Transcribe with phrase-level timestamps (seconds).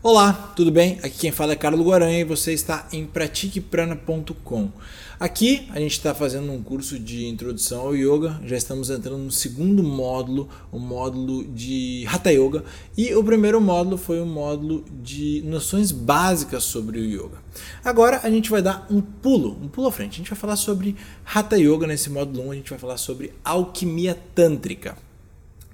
[0.00, 1.00] Olá, tudo bem?
[1.02, 4.70] Aqui quem fala é Carlos Guaranha e você está em pratiqueprana.com.
[5.18, 9.32] Aqui a gente está fazendo um curso de introdução ao yoga, já estamos entrando no
[9.32, 12.62] segundo módulo, o módulo de Hatha Yoga,
[12.96, 17.38] e o primeiro módulo foi o módulo de noções básicas sobre o yoga.
[17.84, 20.12] Agora a gente vai dar um pulo, um pulo à frente.
[20.12, 20.94] A gente vai falar sobre
[21.24, 24.96] Hatha Yoga nesse módulo 1, a gente vai falar sobre alquimia tântrica.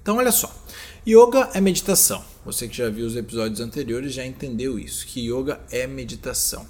[0.01, 0.55] Então olha só,
[1.07, 2.25] yoga é meditação.
[2.45, 6.67] Você que já viu os episódios anteriores já entendeu isso, que yoga é meditação.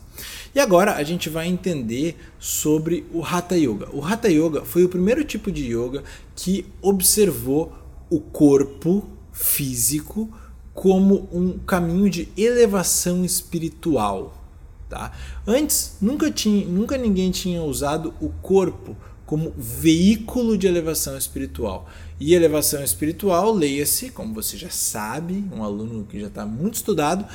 [0.54, 3.88] E agora a gente vai entender sobre o Hatha Yoga.
[3.92, 6.04] O Hatha Yoga foi o primeiro tipo de yoga
[6.36, 7.72] que observou
[8.10, 10.32] o corpo físico
[10.72, 14.40] como um caminho de elevação espiritual.
[14.88, 15.12] Tá?
[15.46, 18.96] Antes, nunca, tinha, nunca ninguém tinha usado o corpo
[19.34, 21.88] como veículo de elevação espiritual.
[22.20, 27.26] E elevação espiritual, leia-se, como você já sabe, um aluno que já está muito estudado,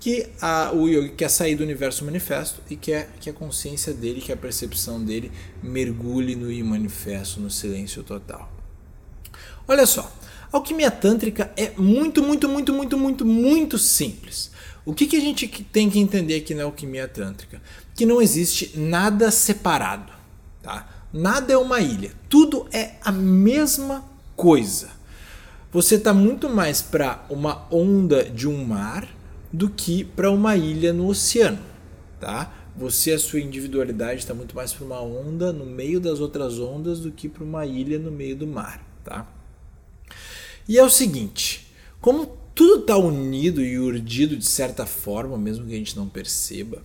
[0.00, 4.22] que a, o yogi quer sair do universo manifesto e quer que a consciência dele,
[4.22, 5.30] que a percepção dele
[5.62, 8.50] mergulhe no manifesto, no silêncio total.
[9.68, 10.10] Olha só,
[10.50, 14.50] a alquimia tântrica é muito, muito, muito, muito, muito, muito simples.
[14.86, 17.60] O que, que a gente tem que entender aqui na alquimia tântrica?
[17.94, 20.10] Que não existe nada separado,
[20.62, 21.01] tá?
[21.12, 24.02] Nada é uma ilha, tudo é a mesma
[24.34, 24.90] coisa.
[25.70, 29.06] Você está muito mais para uma onda de um mar
[29.52, 31.58] do que para uma ilha no oceano,
[32.18, 32.52] tá?
[32.74, 37.00] Você, a sua individualidade está muito mais para uma onda no meio das outras ondas
[37.00, 39.30] do que para uma ilha no meio do mar, tá?
[40.66, 45.74] E é o seguinte, como tudo está unido e urdido de certa forma, mesmo que
[45.74, 46.82] a gente não perceba,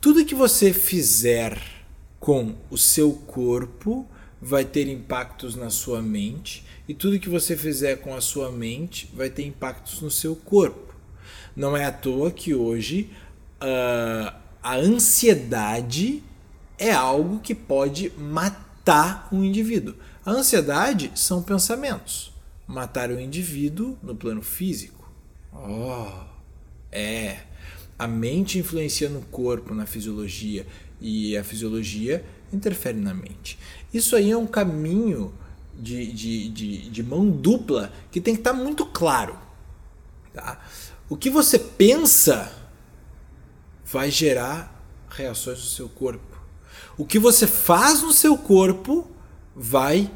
[0.00, 1.79] tudo que você fizer
[2.30, 4.06] com o seu corpo
[4.40, 9.10] vai ter impactos na sua mente e tudo que você fizer com a sua mente
[9.12, 10.94] vai ter impactos no seu corpo.
[11.56, 13.10] Não é à toa que hoje
[13.60, 16.22] uh, a ansiedade
[16.78, 19.96] é algo que pode matar um indivíduo.
[20.24, 22.32] A ansiedade são pensamentos.
[22.64, 25.12] Matar o indivíduo no plano físico.
[25.52, 26.12] Oh,
[26.92, 27.40] é.
[27.98, 30.64] A mente influencia no corpo, na fisiologia
[31.00, 33.58] e a fisiologia interfere na mente.
[33.92, 35.32] Isso aí é um caminho
[35.74, 39.38] de, de, de, de mão dupla que tem que estar tá muito claro.
[40.32, 40.60] Tá?
[41.08, 42.52] O que você pensa
[43.84, 46.38] vai gerar reações no seu corpo.
[46.96, 49.10] O que você faz no seu corpo
[49.56, 50.10] vai,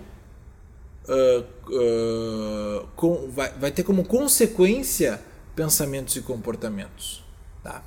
[1.08, 5.20] uh, uh, com, vai, vai ter como consequência
[5.56, 7.24] pensamentos e comportamentos.
[7.62, 7.82] Tá?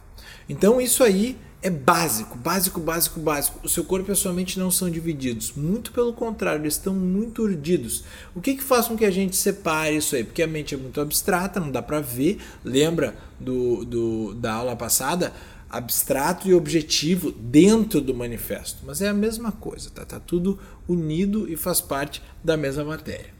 [0.49, 3.59] Então isso aí é básico, básico, básico, básico.
[3.63, 5.53] O seu corpo e a sua mente não são divididos.
[5.55, 8.03] Muito pelo contrário, eles estão muito urdidos.
[8.35, 10.23] O que, que faz com que a gente separe isso aí?
[10.23, 12.39] Porque a mente é muito abstrata, não dá para ver.
[12.63, 15.33] Lembra do, do, da aula passada?
[15.69, 18.83] Abstrato e objetivo dentro do manifesto.
[18.85, 20.05] Mas é a mesma coisa, tá?
[20.05, 23.33] Tá tudo unido e faz parte da mesma matéria.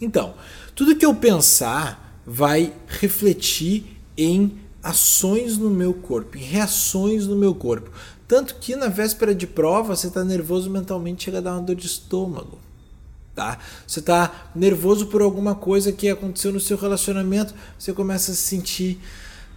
[0.00, 0.34] Então,
[0.74, 7.90] tudo que eu pensar vai refletir em ações no meu corpo, reações no meu corpo.
[8.26, 11.76] Tanto que na véspera de prova você está nervoso mentalmente, chega a dar uma dor
[11.76, 12.58] de estômago.
[13.34, 13.58] Tá?
[13.86, 18.42] Você está nervoso por alguma coisa que aconteceu no seu relacionamento, você começa a se
[18.42, 18.98] sentir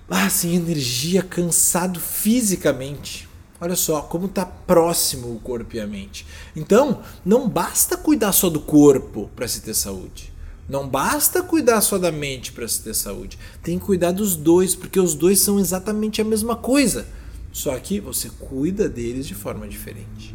[0.10, 3.28] ah, sem energia, cansado fisicamente.
[3.60, 6.26] Olha só como está próximo o corpo e a mente.
[6.56, 10.31] Então, não basta cuidar só do corpo para se ter saúde.
[10.72, 13.38] Não basta cuidar só da mente para se ter saúde.
[13.62, 17.06] Tem que cuidar dos dois, porque os dois são exatamente a mesma coisa.
[17.52, 20.34] Só que você cuida deles de forma diferente.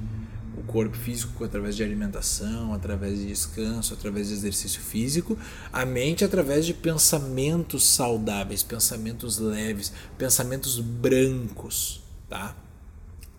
[0.55, 5.39] O corpo físico através de alimentação, através de descanso, através de exercício físico,
[5.73, 12.55] a mente através de pensamentos saudáveis, pensamentos leves, pensamentos brancos, tá?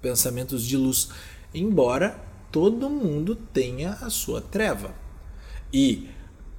[0.02, 1.09] Pensamentos de luz,
[1.53, 2.19] embora
[2.52, 4.96] todo mundo tenha a sua treva.
[5.72, 6.16] E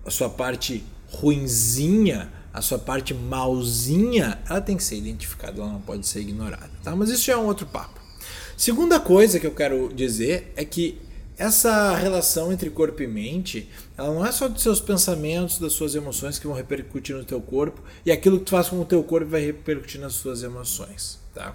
[0.08, 0.82] a sua parte
[1.12, 6.70] ruinzinha, a sua parte malzinha, ela tem que ser identificada, ela não pode ser ignorada,
[6.82, 6.96] tá?
[6.96, 8.00] Mas isso já é um outro papo.
[8.56, 11.00] Segunda coisa que eu quero dizer é que
[11.36, 15.94] essa relação entre corpo e mente, ela não é só dos seus pensamentos, das suas
[15.94, 19.04] emoções que vão repercutir no teu corpo e aquilo que tu faz com o teu
[19.04, 21.54] corpo vai repercutir nas suas emoções, tá?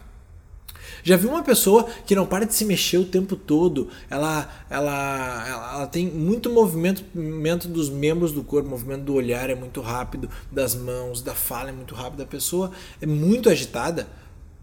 [1.03, 3.89] Já viu uma pessoa que não para de se mexer o tempo todo?
[4.09, 9.49] Ela, ela, ela, ela tem muito movimento, movimento dos membros do corpo, movimento do olhar
[9.49, 12.71] é muito rápido, das mãos, da fala é muito rápido, a pessoa
[13.01, 14.07] é muito agitada.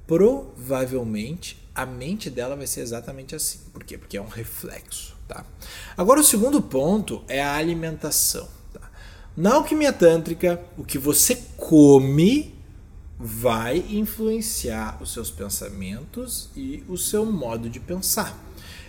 [0.07, 3.61] Provavelmente a mente dela vai ser exatamente assim.
[3.73, 3.97] Por quê?
[3.97, 5.17] Porque é um reflexo.
[5.29, 5.45] Tá?
[5.97, 8.49] Agora, o segundo ponto é a alimentação.
[8.73, 8.81] Tá?
[9.37, 12.60] Na alquimia tântrica, o que você come
[13.21, 18.35] vai influenciar os seus pensamentos e o seu modo de pensar.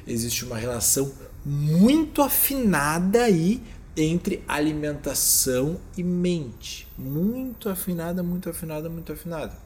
[0.08, 1.12] Existe uma relação
[1.46, 3.62] muito afinada aí
[3.96, 6.88] entre alimentação e mente.
[6.98, 9.58] Muito afinada, muito afinada, muito afinada.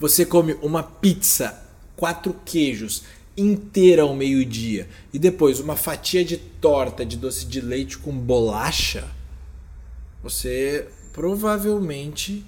[0.00, 1.62] Você come uma pizza,
[1.94, 3.04] quatro queijos,
[3.36, 9.08] inteira ao meio-dia e depois uma fatia de torta de doce de leite com bolacha,
[10.22, 12.44] você provavelmente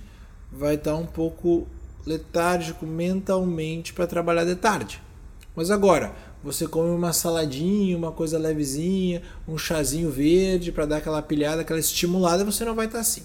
[0.57, 1.67] vai estar um pouco
[2.07, 5.03] letárgico mentalmente para trabalhar de tarde.
[5.57, 11.23] Mas agora, você come uma saladinha, uma coisa levezinha, um chazinho verde para dar aquela
[11.23, 13.23] pilhada, aquela estimulada, você não vai estar assim.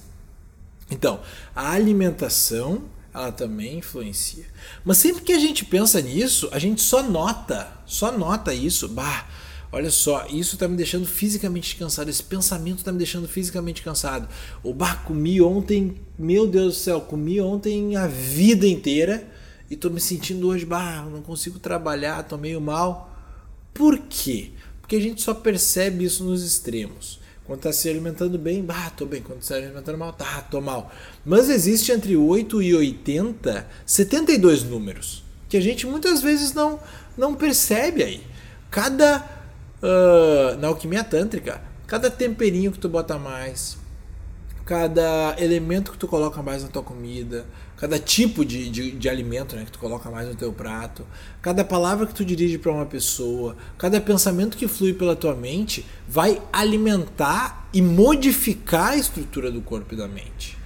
[0.89, 1.19] Então,
[1.55, 2.83] a alimentação
[3.13, 4.45] ela também influencia.
[4.85, 8.87] Mas sempre que a gente pensa nisso, a gente só nota, só nota isso.
[8.87, 9.27] Bah,
[9.71, 14.27] olha só, isso está me deixando fisicamente cansado, esse pensamento está me deixando fisicamente cansado.
[14.63, 19.27] O bah, comi ontem, meu Deus do céu, comi ontem a vida inteira
[19.69, 23.15] e estou me sentindo hoje, bah, não consigo trabalhar, estou meio mal.
[23.73, 24.51] Por quê?
[24.81, 27.19] Porque a gente só percebe isso nos extremos.
[27.45, 29.21] Quando está se alimentando bem, bah, tô bem.
[29.21, 30.91] Quando está se alimentando mal, tá, tô mal.
[31.25, 36.79] Mas existe entre 8 e 80, 72 números que a gente muitas vezes não,
[37.17, 38.23] não percebe aí.
[38.69, 39.38] Cada
[39.81, 43.77] uh, na alquimia tântrica, cada temperinho que tu bota mais,
[44.65, 47.45] cada elemento que tu coloca mais na tua comida,
[47.75, 51.07] cada tipo de, de, de, alimento né, que tu coloca mais no teu prato,
[51.41, 55.85] cada palavra que tu dirige para uma pessoa, cada pensamento que flui pela tua mente
[56.07, 60.57] vai alimentar e modificar a estrutura do corpo e da mente.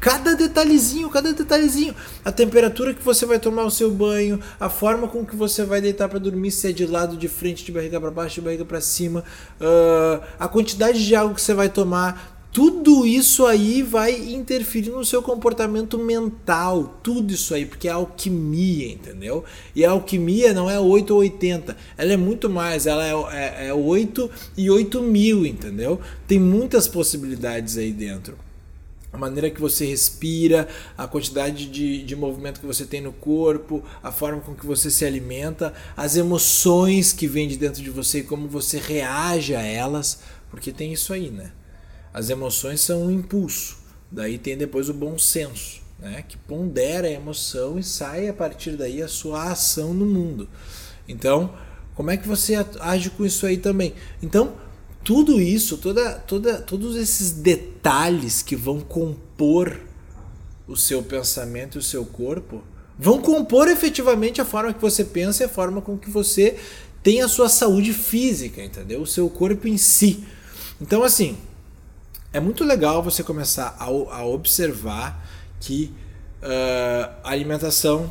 [0.00, 1.94] Cada detalhezinho, cada detalhezinho.
[2.24, 5.80] A temperatura que você vai tomar o seu banho, a forma com que você vai
[5.80, 8.64] deitar para dormir, se é de lado, de frente, de barriga para baixo, de barriga
[8.64, 9.22] para cima,
[9.60, 15.04] uh, a quantidade de água que você vai tomar, tudo isso aí vai interferir no
[15.04, 19.44] seu comportamento mental, tudo isso aí, porque é alquimia, entendeu?
[19.76, 23.68] E a alquimia não é 8 ou 80, ela é muito mais, ela é, é,
[23.68, 26.00] é 8 e 8 mil, entendeu?
[26.26, 28.49] Tem muitas possibilidades aí dentro.
[29.12, 33.82] A maneira que você respira, a quantidade de, de movimento que você tem no corpo,
[34.02, 38.20] a forma com que você se alimenta, as emoções que vêm de dentro de você
[38.20, 41.52] e como você reage a elas, porque tem isso aí, né?
[42.14, 43.78] As emoções são um impulso.
[44.10, 46.24] Daí tem depois o bom senso, né?
[46.26, 50.48] que pondera a emoção e sai a partir daí a sua ação no mundo.
[51.08, 51.54] Então,
[51.94, 53.94] como é que você age com isso aí também?
[54.20, 54.54] Então,
[55.02, 59.80] tudo isso, toda, toda, todos esses detalhes que vão compor
[60.66, 62.62] o seu pensamento e o seu corpo
[62.98, 66.58] vão compor efetivamente a forma que você pensa e a forma com que você
[67.02, 69.00] tem a sua saúde física, entendeu?
[69.00, 70.24] O seu corpo em si.
[70.80, 71.38] Então, assim,
[72.32, 75.26] é muito legal você começar a, a observar
[75.58, 75.92] que
[76.42, 78.10] uh, a alimentação,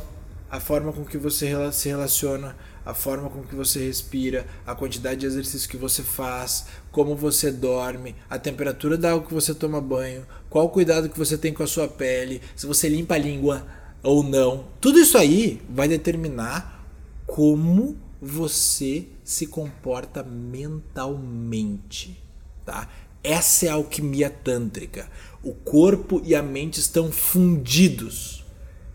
[0.50, 5.20] a forma com que você se relaciona, a forma com que você respira, a quantidade
[5.20, 9.80] de exercício que você faz, como você dorme, a temperatura da água que você toma
[9.80, 13.66] banho, qual cuidado que você tem com a sua pele, se você limpa a língua
[14.02, 14.64] ou não.
[14.80, 16.86] Tudo isso aí vai determinar
[17.26, 22.22] como você se comporta mentalmente,
[22.64, 22.88] tá?
[23.22, 25.08] Essa é a alquimia tântrica.
[25.42, 28.44] O corpo e a mente estão fundidos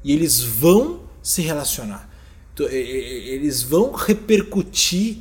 [0.04, 2.15] e eles vão se relacionar.
[2.60, 5.18] Eles vão repercutir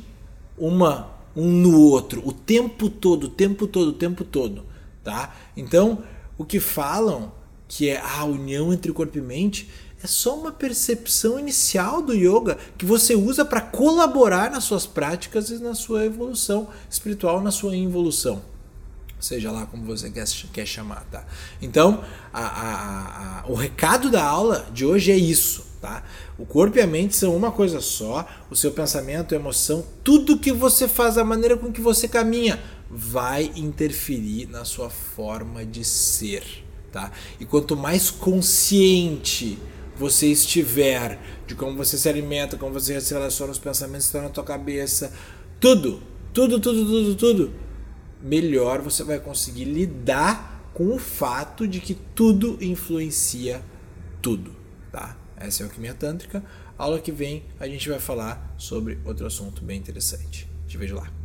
[0.57, 4.63] uma um no outro o tempo todo, o tempo todo, o tempo todo,
[5.03, 5.35] tá?
[5.57, 6.01] Então,
[6.37, 7.33] o que falam
[7.67, 9.69] que é a união entre corpo e mente
[10.01, 15.49] é só uma percepção inicial do yoga que você usa para colaborar nas suas práticas
[15.49, 18.41] e na sua evolução espiritual, na sua involução
[19.19, 21.25] seja lá como você quer, quer chamar, tá?
[21.61, 26.03] Então, a, a, a, o recado da aula de hoje é isso, tá?
[26.37, 30.51] O corpo e a mente são uma coisa só, o seu pensamento, emoção, tudo que
[30.51, 36.43] você faz, a maneira com que você caminha, vai interferir na sua forma de ser,
[36.91, 37.11] tá?
[37.39, 39.57] E quanto mais consciente
[39.95, 44.21] você estiver de como você se alimenta, como você se relaciona, os pensamentos que estão
[44.21, 45.13] na tua cabeça,
[45.59, 46.01] tudo,
[46.33, 47.65] tudo, tudo, tudo, tudo
[48.25, 53.63] melhor você vai conseguir lidar com o fato de que tudo influencia
[54.21, 54.51] tudo,
[54.91, 55.15] tá?
[55.45, 56.43] Essa é a alquimia tântrica.
[56.77, 60.49] Aula que vem a gente vai falar sobre outro assunto bem interessante.
[60.67, 61.24] Te vejo lá.